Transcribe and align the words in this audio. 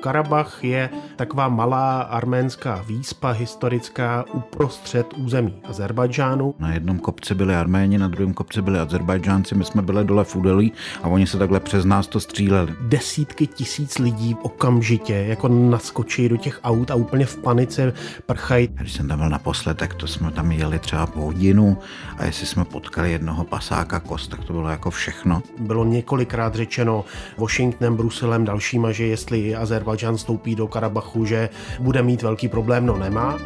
Karabach 0.00 0.64
je 0.64 0.90
taková 1.16 1.48
malá 1.48 2.00
arménská 2.00 2.84
výspa 2.86 3.30
historická 3.30 4.24
uprostřed 4.32 5.06
území 5.16 5.54
Azerbajdžánu. 5.64 6.54
Na 6.58 6.74
jednom 6.74 6.98
kopci 6.98 7.34
byli 7.34 7.54
Arméni, 7.54 7.98
na 7.98 8.08
druhém 8.08 8.34
kopci 8.34 8.62
byli 8.62 8.78
Azerbajdžánci, 8.78 9.54
my 9.54 9.64
jsme 9.64 9.82
byli 9.82 10.04
dole 10.04 10.24
v 10.24 10.36
údolí 10.36 10.72
a 11.02 11.08
oni 11.08 11.26
se 11.26 11.38
takhle 11.38 11.60
přes 11.60 11.84
nás 11.84 12.06
to 12.06 12.20
stříleli. 12.20 12.72
Desítky 12.80 13.46
tisíc 13.46 13.98
lidí 13.98 14.36
okamžitě 14.42 15.14
jako 15.14 15.48
naskočí 15.48 16.28
do 16.28 16.36
těch 16.36 16.60
aut 16.64 16.90
a 16.90 16.94
úplně 16.94 17.26
v 17.26 17.36
panice 17.36 17.92
prchají. 18.26 18.68
Když 18.72 18.92
jsem 18.92 19.08
tam 19.08 19.18
byl 19.18 19.28
naposled, 19.28 19.78
tak 19.78 19.94
to 19.94 20.06
jsme 20.06 20.30
tam 20.30 20.52
jeli 20.52 20.78
třeba 20.78 21.06
po 21.06 21.20
hodinu 21.20 21.78
a 22.18 22.24
jestli 22.24 22.46
jsme 22.46 22.64
potkali 22.64 23.12
jednoho 23.12 23.44
pasáka 23.44 24.00
kost, 24.00 24.30
tak 24.30 24.44
to 24.44 24.52
bylo 24.52 24.68
jako 24.68 24.90
všechno. 24.90 25.42
Bylo 25.58 25.84
několikrát 25.84 26.54
řečeno 26.54 27.04
Washingtonem, 27.38 27.96
Bruselem, 27.96 28.44
dalšíma, 28.44 28.92
že 28.92 29.06
jestli 29.06 29.56
Azerbajdžán 29.56 29.95
stoupí 30.18 30.54
do 30.54 30.68
Karabachu, 30.68 31.24
že 31.24 31.48
bude 31.80 32.02
mít 32.02 32.22
velký 32.22 32.48
problém, 32.48 32.86
no 32.86 32.98
nemá. 32.98 33.38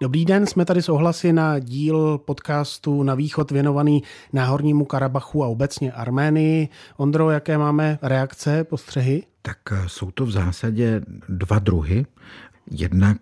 Dobrý 0.00 0.24
den, 0.24 0.46
jsme 0.46 0.64
tady 0.64 0.82
s 0.82 0.88
ohlasy 0.88 1.32
na 1.32 1.58
díl 1.58 2.18
podcastu 2.18 3.02
Na 3.02 3.14
východ 3.14 3.50
věnovaný 3.50 4.02
Náhornímu 4.32 4.84
Karabachu 4.84 5.44
a 5.44 5.46
obecně 5.46 5.92
Arménii. 5.92 6.68
Ondro, 6.96 7.30
jaké 7.30 7.58
máme 7.58 7.98
reakce, 8.02 8.64
postřehy? 8.64 9.22
Tak 9.42 9.58
jsou 9.86 10.10
to 10.10 10.26
v 10.26 10.30
zásadě 10.30 11.00
dva 11.28 11.58
druhy. 11.58 12.06
Jednak 12.70 13.18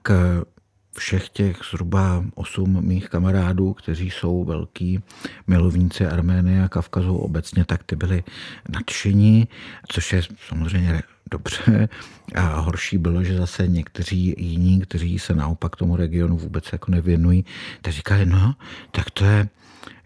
všech 0.99 1.29
těch 1.29 1.57
zhruba 1.71 2.25
osm 2.35 2.87
mých 2.87 3.09
kamarádů, 3.09 3.73
kteří 3.73 4.11
jsou 4.11 4.45
velký 4.45 5.01
milovníci 5.47 6.07
Arménie 6.07 6.65
a 6.65 6.69
Kavkazu 6.69 7.17
obecně, 7.17 7.65
tak 7.65 7.83
ty 7.85 7.97
byli 7.97 8.25
nadšení, 8.69 9.49
což 9.89 10.13
je 10.13 10.23
samozřejmě 10.49 11.03
dobře. 11.31 11.89
A 12.35 12.61
horší 12.61 12.99
bylo, 12.99 13.25
že 13.25 13.37
zase 13.37 13.69
někteří 13.69 14.35
jiní, 14.39 14.81
kteří 14.81 15.19
se 15.19 15.35
naopak 15.35 15.77
tomu 15.77 15.97
regionu 15.97 16.37
vůbec 16.37 16.73
jako 16.73 16.91
nevěnují, 16.91 17.45
tak 17.83 17.93
říkali, 17.93 18.27
no, 18.27 18.55
tak 18.91 19.11
to 19.11 19.25
je 19.25 19.49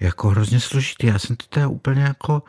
jako 0.01 0.29
hrozně 0.29 0.61
složitý. 0.61 1.07
Já 1.07 1.19
jsem 1.19 1.37
to 1.37 1.47
teda 1.48 1.69
úplně 1.69 2.03
jako 2.03 2.42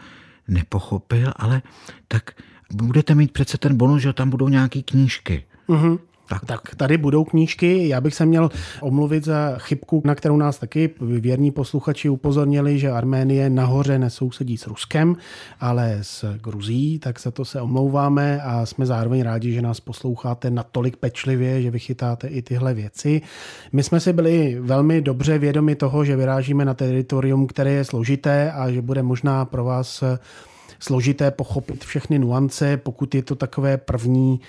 nepochopil, 0.47 1.33
ale 1.35 1.61
tak 2.07 2.31
budete 2.73 3.15
mít 3.15 3.31
přece 3.31 3.57
ten 3.57 3.77
bonus, 3.77 4.01
že 4.01 4.13
tam 4.13 4.29
budou 4.29 4.49
nějaké 4.49 4.81
knížky. 4.81 5.43
Mm-hmm. 5.69 5.99
Tak. 6.29 6.45
tak 6.45 6.75
tady 6.75 6.97
budou 6.97 7.23
knížky. 7.23 7.87
Já 7.87 8.01
bych 8.01 8.15
se 8.15 8.25
měl 8.25 8.49
omluvit 8.81 9.25
za 9.25 9.55
chybku, 9.57 10.01
na 10.05 10.15
kterou 10.15 10.37
nás 10.37 10.59
taky 10.59 10.89
věrní 11.01 11.51
posluchači 11.51 12.09
upozornili, 12.09 12.79
že 12.79 12.91
Arménie 12.91 13.49
nahoře 13.49 13.99
nesousedí 13.99 14.57
s 14.57 14.67
Ruskem, 14.67 15.15
ale 15.59 15.97
s 16.01 16.37
Gruzí, 16.37 16.99
tak 16.99 17.19
za 17.19 17.31
to 17.31 17.45
se 17.45 17.61
omlouváme 17.61 18.41
a 18.41 18.65
jsme 18.65 18.85
zároveň 18.85 19.21
rádi, 19.21 19.51
že 19.51 19.61
nás 19.61 19.79
posloucháte 19.79 20.51
natolik 20.51 20.97
pečlivě, 20.97 21.61
že 21.61 21.71
vychytáte 21.71 22.27
i 22.27 22.41
tyhle 22.41 22.73
věci. 22.73 23.21
My 23.71 23.83
jsme 23.83 23.99
si 23.99 24.13
byli 24.13 24.57
velmi 24.59 25.01
dobře 25.01 25.37
vědomi 25.37 25.75
toho, 25.75 26.05
že 26.05 26.15
vyrážíme 26.15 26.65
na 26.65 26.73
teritorium, 26.73 27.47
které 27.47 27.71
je 27.71 27.83
složité 27.83 28.51
a 28.51 28.71
že 28.71 28.81
bude 28.81 29.03
možná 29.03 29.45
pro 29.45 29.63
vás 29.63 30.03
složité 30.79 31.31
pochopit 31.31 31.85
všechny 31.85 32.19
nuance, 32.19 32.77
pokud 32.77 33.15
je 33.15 33.21
to 33.23 33.35
takové 33.35 33.77
první 33.77 34.39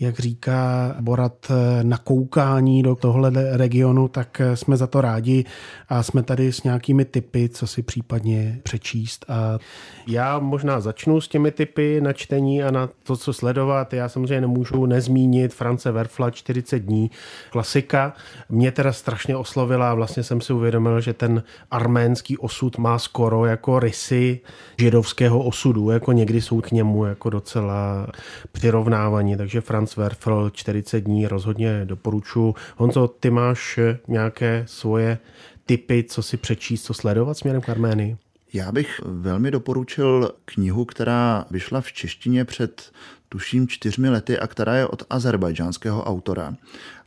jak 0.00 0.18
říká 0.18 0.94
Borat, 1.00 1.52
na 1.82 1.98
koukání 1.98 2.82
do 2.82 2.94
tohle 2.94 3.32
regionu, 3.56 4.08
tak 4.08 4.40
jsme 4.54 4.76
za 4.76 4.86
to 4.86 5.00
rádi 5.00 5.44
a 5.88 6.02
jsme 6.02 6.22
tady 6.22 6.52
s 6.52 6.62
nějakými 6.62 7.04
typy, 7.04 7.48
co 7.48 7.66
si 7.66 7.82
případně 7.82 8.60
přečíst. 8.62 9.24
A 9.28 9.58
já 10.06 10.38
možná 10.38 10.80
začnu 10.80 11.20
s 11.20 11.28
těmi 11.28 11.50
typy 11.50 12.00
na 12.00 12.12
čtení 12.12 12.62
a 12.62 12.70
na 12.70 12.88
to, 13.02 13.16
co 13.16 13.32
sledovat. 13.32 13.92
Já 13.92 14.08
samozřejmě 14.08 14.40
nemůžu 14.40 14.86
nezmínit 14.86 15.54
France 15.54 15.90
Verfla 15.90 16.30
40 16.30 16.78
dní, 16.78 17.10
klasika. 17.50 18.12
Mě 18.48 18.72
teda 18.72 18.92
strašně 18.92 19.36
oslovila, 19.36 19.94
vlastně 19.94 20.22
jsem 20.22 20.40
si 20.40 20.52
uvědomil, 20.52 21.00
že 21.00 21.12
ten 21.12 21.42
arménský 21.70 22.38
osud 22.38 22.78
má 22.78 22.98
skoro 22.98 23.44
jako 23.44 23.80
rysy 23.80 24.40
židovského 24.78 25.42
osudu, 25.42 25.90
jako 25.90 26.12
někdy 26.12 26.40
jsou 26.40 26.60
k 26.60 26.70
němu 26.70 27.04
jako 27.04 27.30
docela 27.30 28.06
přirovnávaní, 28.52 29.36
takže 29.36 29.60
France 29.60 29.89
Werfel 29.96 30.50
40 30.50 31.00
dní 31.00 31.26
rozhodně 31.26 31.84
doporučuji. 31.84 32.54
Honzo, 32.76 33.08
ty 33.08 33.30
máš 33.30 33.78
nějaké 34.08 34.64
svoje 34.66 35.18
typy, 35.66 36.04
co 36.08 36.22
si 36.22 36.36
přečíst, 36.36 36.82
co 36.82 36.94
sledovat 36.94 37.38
směrem 37.38 37.60
k 37.60 37.68
Arménii? 37.68 38.16
Já 38.52 38.72
bych 38.72 39.00
velmi 39.04 39.50
doporučil 39.50 40.32
knihu, 40.44 40.84
která 40.84 41.44
vyšla 41.50 41.80
v 41.80 41.92
češtině 41.92 42.44
před 42.44 42.92
tuším 43.32 43.68
čtyřmi 43.68 44.08
lety 44.08 44.38
a 44.38 44.46
která 44.46 44.76
je 44.76 44.86
od 44.86 45.02
azerbajdžánského 45.10 46.04
autora. 46.04 46.54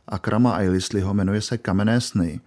Akrama 0.08 0.52
Ailisliho, 0.52 1.14
jmenuje 1.14 1.40
se 1.40 1.58
Kamenné 1.58 2.00
sny. 2.00 2.40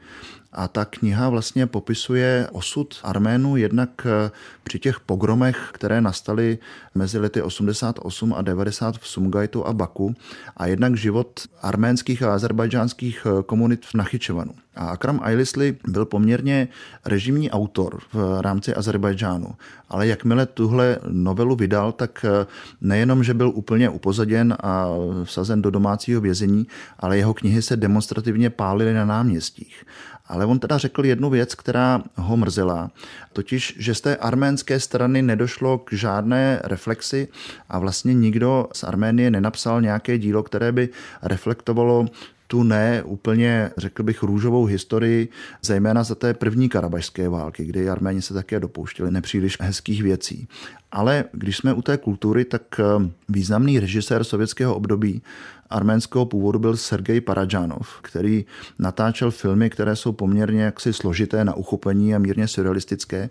A 0.51 0.67
ta 0.67 0.85
kniha 0.85 1.29
vlastně 1.29 1.67
popisuje 1.67 2.47
osud 2.51 2.99
Arménů 3.03 3.57
jednak 3.57 3.89
eh, 4.05 4.31
při 4.63 4.79
těch 4.79 4.99
pogromech, 4.99 5.69
které 5.73 6.01
nastaly 6.01 6.57
mezi 6.95 7.19
lety 7.19 7.41
88 7.41 8.33
a 8.33 8.41
90 8.41 8.97
v 8.97 9.07
Sumgajtu 9.07 9.67
a 9.67 9.73
Baku 9.73 10.15
a 10.57 10.67
jednak 10.67 10.97
život 10.97 11.41
arménských 11.61 12.23
a 12.23 12.33
azerbajdžánských 12.33 13.25
eh, 13.25 13.43
komunit 13.43 13.85
v 13.85 13.93
Nachyčevanu. 13.93 14.53
A 14.75 14.85
Akram 14.85 15.19
Ailisli 15.23 15.77
byl 15.87 16.05
poměrně 16.05 16.67
režimní 17.05 17.51
autor 17.51 17.99
v 18.13 18.41
rámci 18.41 18.73
Azerbajdžánu, 18.75 19.55
ale 19.89 20.07
jakmile 20.07 20.45
tuhle 20.45 20.99
novelu 21.09 21.55
vydal, 21.55 21.91
tak 21.91 22.25
eh, 22.25 22.45
nejenom, 22.81 23.23
že 23.23 23.33
byl 23.33 23.51
úplně 23.55 23.89
upozaděn 23.89 24.55
a 24.59 24.87
vsazen 25.23 25.61
do 25.61 25.71
domácího 25.71 26.21
vězení, 26.21 26.67
ale 26.99 27.17
jeho 27.17 27.33
knihy 27.33 27.61
se 27.61 27.77
demonstrativně 27.77 28.49
pálily 28.49 28.93
na 28.93 29.05
náměstích. 29.05 29.85
Ale 30.27 30.45
on 30.45 30.59
teda 30.59 30.77
řekl 30.77 31.05
jednu 31.05 31.29
věc, 31.29 31.55
která 31.55 32.03
ho 32.15 32.37
mrzela, 32.37 32.91
totiž, 33.33 33.75
že 33.79 33.95
z 33.95 34.01
té 34.01 34.15
arménské 34.15 34.79
strany 34.79 35.21
nedošlo 35.21 35.77
k 35.77 35.93
žádné 35.93 36.61
reflexi 36.63 37.27
a 37.69 37.79
vlastně 37.79 38.13
nikdo 38.13 38.67
z 38.73 38.83
Arménie 38.83 39.31
nenapsal 39.31 39.81
nějaké 39.81 40.17
dílo, 40.17 40.43
které 40.43 40.71
by 40.71 40.89
reflektovalo 41.21 42.05
tu 42.47 42.63
ne 42.63 43.03
úplně, 43.03 43.71
řekl 43.77 44.03
bych, 44.03 44.23
růžovou 44.23 44.65
historii, 44.65 45.29
zejména 45.61 46.03
za 46.03 46.15
té 46.15 46.33
první 46.33 46.69
karabašské 46.69 47.29
války, 47.29 47.65
kdy 47.65 47.89
Arméni 47.89 48.21
se 48.21 48.33
také 48.33 48.59
dopouštěli 48.59 49.11
nepříliš 49.11 49.57
hezkých 49.61 50.03
věcí. 50.03 50.47
Ale 50.91 51.25
když 51.31 51.57
jsme 51.57 51.73
u 51.73 51.81
té 51.81 51.97
kultury, 51.97 52.45
tak 52.45 52.61
eh, 52.79 52.83
významný 53.29 53.79
režisér 53.79 54.23
sovětského 54.23 54.75
období 54.75 55.21
arménského 55.69 56.25
původu 56.25 56.59
byl 56.59 56.77
Sergej 56.77 57.21
Paradžánov, 57.21 57.99
který 58.01 58.45
natáčel 58.79 59.31
filmy, 59.31 59.69
které 59.69 59.95
jsou 59.95 60.11
poměrně 60.11 60.63
jaksi 60.63 60.93
složité 60.93 61.45
na 61.45 61.53
uchopení 61.53 62.15
a 62.15 62.19
mírně 62.19 62.47
surrealistické, 62.47 63.29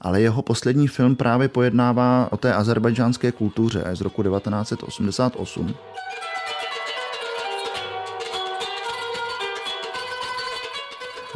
ale 0.00 0.20
jeho 0.20 0.42
poslední 0.42 0.88
film 0.88 1.16
právě 1.16 1.48
pojednává 1.48 2.28
o 2.32 2.36
té 2.36 2.54
azerbajdžánské 2.54 3.32
kultuře 3.32 3.84
z 3.92 4.00
roku 4.00 4.22
1988. 4.22 5.74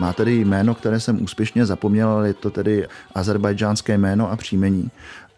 Má 0.00 0.12
tedy 0.12 0.33
jméno, 0.33 0.75
které 0.75 1.00
jsem 1.00 1.22
úspěšně 1.22 1.66
zapomněl, 1.66 2.09
ale 2.09 2.28
je 2.28 2.34
to 2.34 2.50
tedy 2.50 2.87
azerbajdžánské 3.15 3.99
jméno 3.99 4.31
a 4.31 4.37
příjmení. 4.37 4.91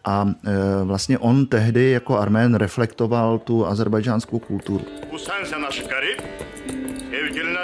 A 0.04 0.26
e, 0.26 0.84
vlastně 0.84 1.18
on 1.18 1.46
tehdy 1.46 1.90
jako 1.90 2.18
Armén 2.18 2.54
reflektoval 2.54 3.38
tu 3.38 3.66
azerbajdžánskou 3.66 4.38
kulturu. 4.38 4.84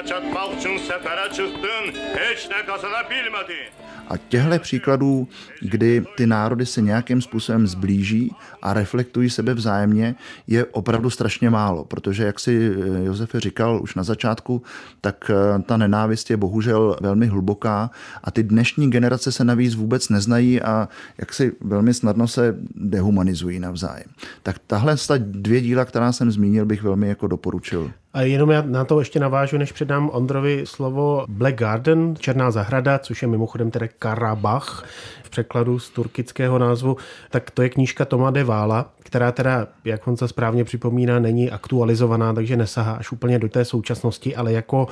Çatmak 0.08 0.58
için 0.58 0.78
sefere 0.78 1.28
çıktın, 1.32 1.84
hiç 2.14 2.48
ne 2.50 2.66
kazanabilmedin. 2.66 3.87
A 4.08 4.16
těchto 4.16 4.58
příkladů, 4.58 5.28
kdy 5.60 6.04
ty 6.16 6.26
národy 6.26 6.66
se 6.66 6.80
nějakým 6.80 7.22
způsobem 7.22 7.66
zblíží 7.66 8.34
a 8.62 8.74
reflektují 8.74 9.30
sebe 9.30 9.54
vzájemně, 9.54 10.14
je 10.46 10.64
opravdu 10.64 11.10
strašně 11.10 11.50
málo, 11.50 11.84
protože, 11.84 12.24
jak 12.24 12.40
si 12.40 12.70
eh, 12.70 13.04
Josefe 13.04 13.40
říkal 13.40 13.82
už 13.82 13.94
na 13.94 14.02
začátku, 14.02 14.62
tak 15.00 15.30
eh, 15.30 15.62
ta 15.62 15.76
nenávist 15.76 16.30
je 16.30 16.36
bohužel 16.36 16.96
velmi 17.00 17.26
hluboká 17.26 17.90
a 18.24 18.30
ty 18.30 18.42
dnešní 18.42 18.90
generace 18.90 19.32
se 19.32 19.44
navíc 19.44 19.74
vůbec 19.74 20.08
neznají 20.08 20.62
a 20.62 20.88
jak 21.18 21.32
si 21.32 21.52
velmi 21.60 21.94
snadno 21.94 22.28
se 22.28 22.56
dehumanizují 22.74 23.60
navzájem. 23.60 24.08
Tak 24.42 24.58
tahle 24.66 24.96
dvě 25.18 25.60
díla, 25.60 25.84
která 25.84 26.12
jsem 26.12 26.30
zmínil, 26.30 26.66
bych 26.66 26.82
velmi 26.82 27.08
jako 27.08 27.26
doporučil. 27.26 27.90
A 28.14 28.22
jenom 28.22 28.50
já 28.50 28.62
na 28.62 28.84
to 28.84 28.98
ještě 28.98 29.20
navážu, 29.20 29.58
než 29.58 29.72
předám 29.72 30.10
Ondrovi 30.12 30.62
slovo. 30.64 31.24
Black 31.28 31.54
Garden, 31.54 32.14
Černá 32.18 32.50
zahrada, 32.50 32.98
což 32.98 33.22
je 33.22 33.28
mimochodem 33.28 33.70
tedy 33.70 33.88
Karabach 33.98 34.84
v 35.22 35.30
překladu 35.30 35.78
z 35.78 35.90
turkického 35.90 36.58
názvu, 36.58 36.96
tak 37.30 37.50
to 37.50 37.62
je 37.62 37.68
knížka 37.68 38.04
Toma 38.04 38.30
de 38.30 38.44
Vála, 38.44 38.90
která 38.98 39.32
teda, 39.32 39.66
jak 39.84 40.08
on 40.08 40.16
se 40.16 40.28
správně 40.28 40.64
připomíná, 40.64 41.18
není 41.18 41.50
aktualizovaná, 41.50 42.32
takže 42.32 42.56
nesahá 42.56 42.92
až 42.92 43.12
úplně 43.12 43.38
do 43.38 43.48
té 43.48 43.64
současnosti, 43.64 44.36
ale 44.36 44.52
jako 44.52 44.88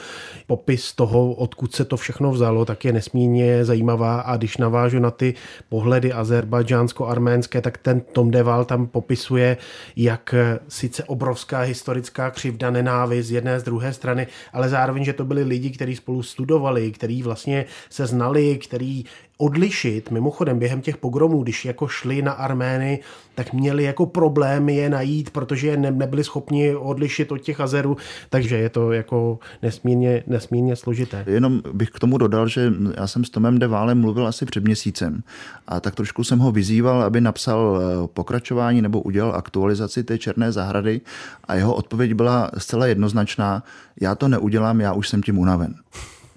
popis 0.46 0.92
toho, 0.92 1.32
odkud 1.32 1.74
se 1.74 1.84
to 1.84 1.96
všechno 1.96 2.30
vzalo, 2.30 2.64
tak 2.64 2.84
je 2.84 2.92
nesmírně 2.92 3.64
zajímavá. 3.64 4.20
A 4.20 4.36
když 4.36 4.56
navážu 4.56 4.98
na 4.98 5.10
ty 5.10 5.34
pohledy 5.68 6.12
azerbajdžánsko-arménské, 6.12 7.60
tak 7.60 7.78
ten 7.78 8.00
Tom 8.00 8.30
Deval 8.30 8.64
tam 8.64 8.86
popisuje, 8.86 9.56
jak 9.96 10.34
sice 10.68 11.04
obrovská 11.04 11.60
historická 11.60 12.30
křivda, 12.30 12.70
nenávist 13.06 13.28
z 13.28 13.32
jedné 13.32 13.60
z 13.60 13.62
druhé 13.62 13.92
strany, 13.92 14.26
ale 14.52 14.68
zároveň, 14.68 15.04
že 15.04 15.12
to 15.12 15.24
byli 15.24 15.42
lidi, 15.42 15.70
kteří 15.70 15.96
spolu 15.96 16.22
studovali, 16.22 16.92
kteří 16.92 17.22
vlastně 17.22 17.64
se 17.90 18.06
znali, 18.06 18.58
kteří 18.58 19.06
odlišit. 19.38 20.10
Mimochodem, 20.10 20.58
během 20.58 20.80
těch 20.80 20.96
pogromů, 20.96 21.42
když 21.42 21.64
jako 21.64 21.88
šli 21.88 22.22
na 22.22 22.32
Armény, 22.32 23.00
tak 23.34 23.52
měli 23.52 23.84
jako 23.84 24.06
problémy 24.06 24.76
je 24.76 24.90
najít, 24.90 25.30
protože 25.30 25.66
je 25.66 25.76
ne, 25.76 25.90
nebyli 25.90 26.24
schopni 26.24 26.76
odlišit 26.76 27.32
od 27.32 27.38
těch 27.38 27.60
Azerů, 27.60 27.96
takže 28.30 28.56
je 28.56 28.68
to 28.68 28.92
jako 28.92 29.38
nesmírně, 29.62 30.22
nesmírně 30.26 30.76
složité. 30.76 31.24
Jenom 31.26 31.62
bych 31.72 31.90
k 31.90 31.98
tomu 31.98 32.18
dodal, 32.18 32.48
že 32.48 32.72
já 32.96 33.06
jsem 33.06 33.24
s 33.24 33.30
Tomem 33.30 33.58
Deválem 33.58 34.00
mluvil 34.00 34.26
asi 34.26 34.46
před 34.46 34.64
měsícem 34.64 35.22
a 35.68 35.80
tak 35.80 35.94
trošku 35.94 36.24
jsem 36.24 36.38
ho 36.38 36.52
vyzýval, 36.52 37.02
aby 37.02 37.20
napsal 37.20 37.80
eh, 37.80 38.08
pokračování 38.08 38.82
nebo 38.82 39.00
udělal 39.02 39.34
aktualizaci 39.34 40.04
té 40.04 40.18
Černé 40.18 40.52
zahrady 40.52 41.00
a 41.44 41.54
jeho 41.54 41.74
odpověď 41.74 42.14
byla 42.14 42.50
zcela 42.58 42.86
jednoznačná, 42.86 43.62
já 44.00 44.14
to 44.14 44.28
neudělám, 44.28 44.80
já 44.80 44.92
už 44.92 45.08
jsem 45.08 45.22
tím 45.22 45.38
unaven. 45.38 45.74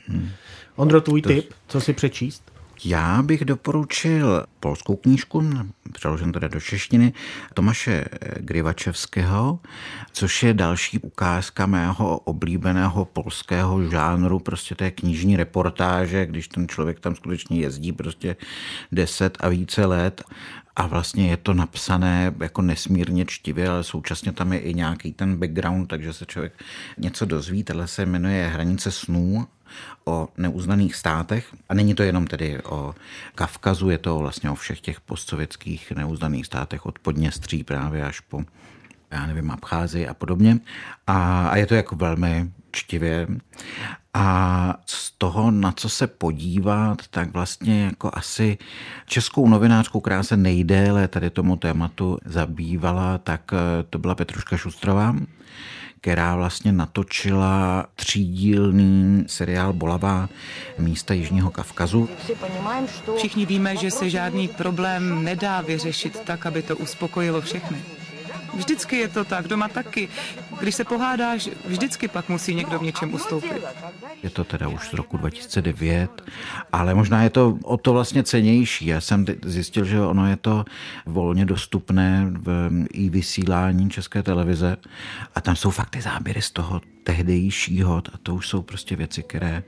Hmm. 0.08 0.30
Ondro, 0.76 1.02
tvůj 1.02 1.22
to... 1.22 1.30
tip, 1.30 1.54
co 1.68 1.82
si 1.82 1.94
přečíst? 1.94 2.59
Já 2.86 3.22
bych 3.22 3.46
doporučil 3.46 4.46
polskou 4.60 4.96
knížku, 4.96 5.50
přeložen 5.94 6.32
teda 6.32 6.48
do 6.48 6.62
češtiny, 6.62 7.14
Tomaše 7.54 8.06
Grivačevského, 8.38 9.60
což 10.12 10.44
je 10.44 10.54
další 10.54 11.00
ukázka 11.00 11.66
mého 11.66 12.20
oblíbeného 12.20 13.06
polského 13.06 13.84
žánru, 13.84 14.40
prostě 14.40 14.76
té 14.76 14.92
knižní 14.92 15.38
reportáže, 15.38 16.26
když 16.26 16.48
ten 16.48 16.68
člověk 16.68 17.00
tam 17.00 17.16
skutečně 17.16 17.60
jezdí 17.60 17.92
prostě 17.92 18.36
deset 18.92 19.38
a 19.40 19.50
více 19.50 19.86
let 19.86 20.24
a 20.80 20.88
vlastně 20.88 21.28
je 21.28 21.38
to 21.38 21.54
napsané 21.54 22.34
jako 22.40 22.62
nesmírně 22.62 23.26
čtivě, 23.26 23.70
ale 23.70 23.84
současně 23.84 24.32
tam 24.32 24.54
je 24.54 24.60
i 24.60 24.74
nějaký 24.74 25.14
ten 25.14 25.38
background, 25.38 25.90
takže 25.90 26.14
se 26.14 26.26
člověk 26.26 26.54
něco 26.98 27.26
dozví. 27.26 27.64
Tohle 27.64 27.88
se 27.88 28.06
jmenuje 28.06 28.48
Hranice 28.48 28.92
snů 28.92 29.48
o 30.06 30.28
neuznaných 30.38 30.96
státech. 30.96 31.56
A 31.70 31.74
není 31.74 31.96
to 31.96 32.04
jenom 32.04 32.28
tedy 32.28 32.64
o 32.64 32.96
Kavkazu, 33.36 33.90
je 33.90 33.98
to 33.98 34.18
vlastně 34.18 34.50
o 34.50 34.56
všech 34.56 34.82
těch 34.82 35.02
postsovětských 35.02 35.92
neuznaných 35.92 36.46
státech 36.46 36.86
od 36.86 37.00
Podněstří 37.00 37.64
právě 37.64 38.06
až 38.06 38.20
po 38.20 38.44
já 39.12 39.26
nevím, 39.26 39.52
Abcházy 39.52 40.08
a 40.08 40.14
podobně. 40.14 40.60
A, 41.08 41.48
a 41.48 41.56
je 41.56 41.66
to 41.66 41.76
jako 41.76 41.96
velmi 41.96 42.52
čtivě. 42.72 43.28
A 44.14 44.76
z 44.86 45.12
toho, 45.12 45.52
na 45.52 45.72
co 45.72 45.90
se 45.90 46.08
podívat, 46.08 47.08
tak 47.08 47.34
vlastně 47.34 47.84
jako 47.84 48.12
asi 48.14 48.58
českou 49.06 49.50
novinářku, 49.50 50.00
která 50.00 50.24
se 50.24 50.38
nejdéle 50.38 51.08
tady 51.08 51.30
tomu 51.30 51.56
tématu 51.56 52.18
zabývala, 52.26 53.18
tak 53.18 53.52
eh, 53.54 53.84
to 53.90 54.00
byla 54.00 54.16
Petruška 54.16 54.58
Šustrová, 54.58 55.16
která 56.02 56.36
vlastně 56.36 56.72
natočila 56.72 57.86
třídílný 57.96 59.24
seriál 59.28 59.74
Bolavá 59.74 60.30
místa 60.78 61.14
Jižního 61.14 61.52
Kavkazu. 61.52 62.10
Všichni 63.18 63.46
víme, 63.46 63.76
že 63.76 63.92
se 63.92 64.10
žádný 64.10 64.48
problém 64.48 65.24
nedá 65.24 65.62
vyřešit 65.62 66.20
tak, 66.20 66.46
aby 66.46 66.62
to 66.62 66.78
uspokojilo 66.78 67.42
všechny. 67.42 67.99
Vždycky 68.54 68.96
je 68.96 69.08
to 69.08 69.26
tak, 69.26 69.48
doma 69.48 69.68
taky. 69.68 70.10
Když 70.60 70.76
se 70.76 70.84
pohádáš, 70.84 71.50
vždycky 71.66 72.08
pak 72.08 72.30
musí 72.30 72.56
někdo 72.56 72.80
v 72.80 72.84
něčem 72.84 73.14
ustoupit. 73.14 73.64
Je 74.24 74.30
to 74.30 74.44
teda 74.44 74.68
už 74.68 74.90
z 74.90 74.94
roku 74.94 75.18
2009, 75.18 76.24
ale 76.72 76.96
možná 76.96 77.24
je 77.24 77.30
to 77.30 77.58
o 77.64 77.78
to 77.78 77.94
vlastně 77.94 78.24
cenější. 78.24 78.86
Já 78.86 79.02
jsem 79.02 79.26
zjistil, 79.46 79.86
že 79.86 80.02
ono 80.02 80.30
je 80.30 80.36
to 80.36 80.66
volně 81.06 81.46
dostupné 81.46 82.28
v 82.30 82.70
i 82.94 83.10
vysílání 83.10 83.90
České 83.90 84.24
televize 84.24 84.78
a 85.36 85.42
tam 85.42 85.56
jsou 85.56 85.70
fakt 85.70 85.90
ty 85.90 86.02
záběry 86.02 86.42
z 86.42 86.52
toho 86.52 86.82
tehdejšího 87.04 87.98
a 87.98 88.18
to 88.24 88.36
už 88.36 88.48
jsou 88.48 88.62
prostě 88.62 88.96
věci, 88.96 89.24
které, 89.24 89.64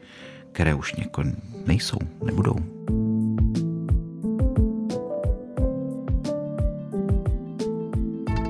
které 0.52 0.74
už 0.74 0.96
něko 0.96 1.24
nejsou, 1.66 1.98
nebudou. 2.24 2.56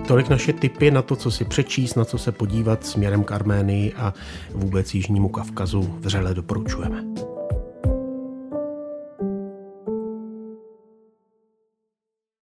Tolik 0.07 0.29
naše 0.29 0.53
tipy 0.53 0.91
na 0.91 1.01
to, 1.01 1.15
co 1.15 1.31
si 1.31 1.45
přečíst, 1.45 1.95
na 1.95 2.05
co 2.05 2.17
se 2.17 2.31
podívat 2.31 2.85
směrem 2.85 3.23
k 3.23 3.31
Arménii 3.31 3.93
a 3.93 4.13
vůbec 4.53 4.93
Jižnímu 4.93 5.29
Kavkazu 5.29 5.81
vřele 5.99 6.33
doporučujeme. 6.33 7.30